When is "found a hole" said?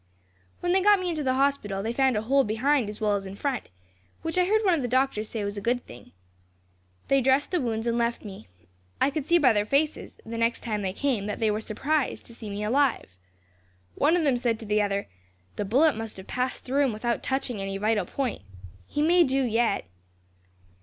1.93-2.43